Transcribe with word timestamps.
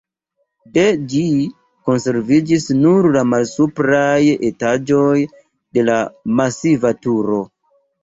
De 0.77 0.85
ĝi 1.11 1.25
konserviĝis 1.89 2.65
nur 2.79 3.09
la 3.19 3.23
malsupraj 3.35 4.11
etaĝoj 4.51 5.15
de 5.35 5.89
la 5.95 6.03
masiva 6.45 6.97
turo. 7.07 7.43